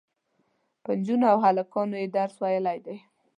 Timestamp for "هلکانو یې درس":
1.45-2.35